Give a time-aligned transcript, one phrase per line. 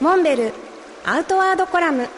[0.00, 0.52] モンベル
[1.04, 2.08] アウトワードコラム。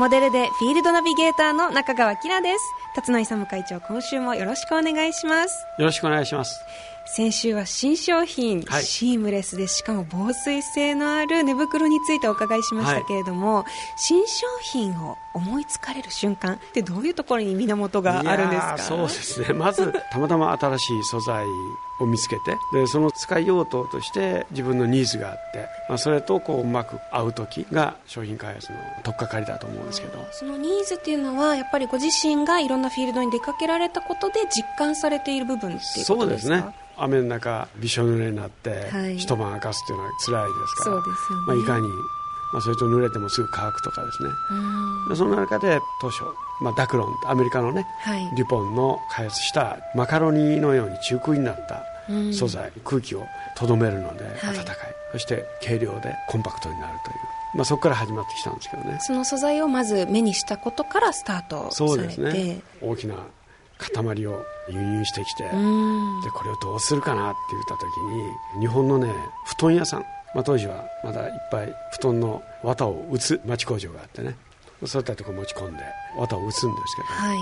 [0.00, 2.64] モデルでフィールドナビゲーターの中川きらです。
[2.94, 5.66] 辰野勇会長今週もよろしくお願いします。
[5.78, 6.64] よろしくお願いします。
[7.04, 13.64] 先週は新商品、はい、シームレスでしかも防水性のある寝袋についてお伺いしましたけれども、はい、
[13.96, 18.78] 新商品を思いつかれる瞬間ってどういうところに源があるんですか？
[18.78, 19.52] そうですね。
[19.52, 21.44] まずたまたま新しい素材
[22.00, 30.24] を見つけてでその使い用途として自分のニーズがあって、まあ、それとこううまく合う時が商品開発の取っかかりだと思うんですけど。
[30.32, 36.54] そのニーズっていうのはやっぱりご自身がいろんなフィールドに出かけられたことで実感されている部分っていうことですか？
[36.54, 41.46] そうですね雨の中びしょ濡れになって、はい、一晩明かすっていうのは辛いですから、そうですよね。
[41.46, 41.88] まあ、いかに、
[42.52, 44.30] まあ、それと濡れてもすぐ乾くとかですね。
[45.16, 46.22] その中で当初、
[46.60, 51.84] まあ、ダクロンアメリカのね、はい、デュポンの開発したマカロニのように中空になった
[52.32, 53.24] 素材、空気を
[53.56, 54.66] とどめるので暖かい、はい、
[55.12, 57.16] そして軽量でコンパクトになるという。
[57.54, 58.98] まあ、そこから始まってきたんですけどね。
[59.00, 61.74] その素材をまず目にしたことからスタートされて。
[61.74, 62.60] そうですね。
[62.80, 63.14] 大きな
[63.82, 67.86] 塊を輸入してきてでこれをどうするかなって言った時
[68.56, 69.12] に日本のね
[69.44, 70.00] 布団屋さん、
[70.34, 74.36] まあ、当時はまだいっぱい布団の綿を打つ町工場があってね。
[74.86, 75.84] そういったところ持ち込んで
[76.16, 77.38] 綿を打つんですけど、はい、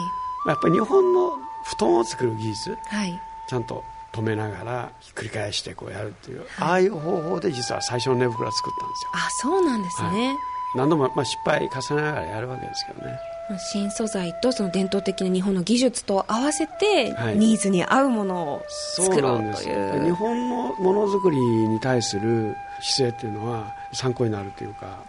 [0.46, 3.82] やっぱり日本の布団を作る技術、はい、ちゃんと
[4.12, 9.10] 止めながらひっくり返してこうやるっていう、はい、ああいう方法で実は最初の寝袋を作ったんですよ。
[9.14, 10.36] あそうなんですね、はい、
[10.76, 13.18] 何度もまあ失敗重ねながらやるわけですけどね
[13.58, 20.04] 新素材とその伝統的な日本の技術と合わせて、ニーズに合うものを作ろうという。
[20.04, 25.04] 日本のものづくりに対する姿勢っていうのは参考になるというか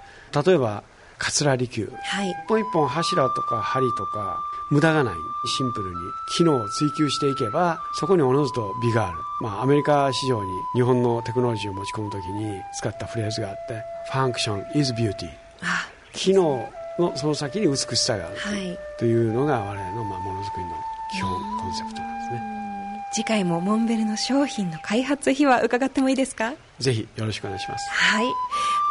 [0.45, 0.83] 例えば
[1.17, 4.39] 桂離宮、はい、一本一本柱とか針とか
[4.71, 5.95] 無駄がないシンプルに
[6.35, 15.29] 機能を追求していけばそこにおのずと美がある、まあ、アメリカ市場に日本のテクノロジーを持ち込むときに使ったフレーズがあって「Function is Beauty」
[16.13, 16.67] 機能
[17.01, 18.35] のその先に美しさがある
[18.97, 19.05] と。
[19.05, 19.13] い。
[19.13, 20.71] うのが我々のまあものづくりの
[21.11, 22.41] 基本コンセプトなんですね。
[23.13, 26.53] 次回もモンベルの商品の開発秘話伺ってもいいですか？
[26.79, 27.89] ぜひよろしくお願いします。
[27.91, 28.25] はい。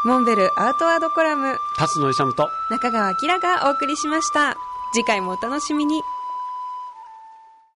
[0.04, 1.56] モンベルアウトワードコラム。
[1.78, 2.48] 辰野勇と。
[2.70, 4.56] 中川明がお送りしました。
[4.92, 6.02] 次回もお楽しみに